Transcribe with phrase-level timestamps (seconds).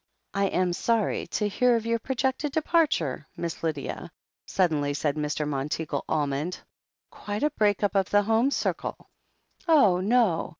[0.33, 4.09] "I am sorry to hear of your projected departure, Miss Lydia/'
[4.47, 5.47] suddenly said Mr.
[5.47, 6.57] Monteagle Almond.
[7.11, 9.11] "Quite a break up of the home circle."
[9.67, 10.49] "Oh, no!"